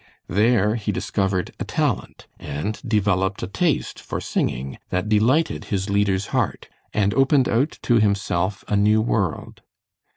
There 0.29 0.73
he 0.77 0.91
discovered 0.91 1.51
a 1.59 1.63
talent 1.63 2.25
and 2.39 2.81
developed 2.89 3.43
a 3.43 3.47
taste 3.47 3.99
for 3.99 4.19
singing 4.19 4.79
that 4.89 5.07
delighted 5.07 5.65
his 5.65 5.91
leader's 5.91 6.25
heart, 6.33 6.69
and 6.91 7.13
opened 7.13 7.47
out 7.47 7.77
to 7.83 7.99
himself 7.99 8.63
a 8.67 8.75
new 8.75 8.99
world. 8.99 9.61